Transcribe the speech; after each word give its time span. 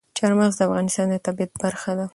چار 0.17 0.31
مغز 0.39 0.55
د 0.57 0.61
افغانستان 0.67 1.07
د 1.11 1.15
طبیعت 1.27 1.51
برخه 1.63 1.91
ده. 1.99 2.05